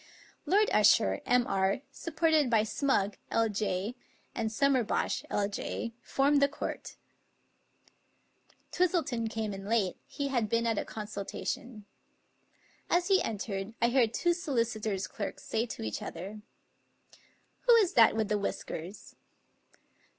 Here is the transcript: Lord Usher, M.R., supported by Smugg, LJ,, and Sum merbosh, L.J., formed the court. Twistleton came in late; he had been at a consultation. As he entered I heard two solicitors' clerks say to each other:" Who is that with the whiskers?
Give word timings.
Lord 0.47 0.71
Usher, 0.73 1.21
M.R., 1.27 1.81
supported 1.91 2.49
by 2.49 2.61
Smugg, 2.63 3.17
LJ,, 3.31 3.93
and 4.33 4.51
Sum 4.51 4.73
merbosh, 4.73 5.23
L.J., 5.29 5.93
formed 6.01 6.41
the 6.41 6.47
court. 6.47 6.95
Twistleton 8.71 9.29
came 9.29 9.53
in 9.53 9.65
late; 9.65 9.97
he 10.07 10.29
had 10.29 10.49
been 10.49 10.65
at 10.65 10.79
a 10.79 10.85
consultation. 10.85 11.85
As 12.89 13.09
he 13.09 13.21
entered 13.21 13.75
I 13.79 13.89
heard 13.89 14.11
two 14.11 14.33
solicitors' 14.33 15.05
clerks 15.05 15.43
say 15.43 15.67
to 15.67 15.83
each 15.83 16.01
other:" 16.01 16.41
Who 17.67 17.75
is 17.75 17.93
that 17.93 18.15
with 18.15 18.27
the 18.27 18.39
whiskers? 18.39 19.15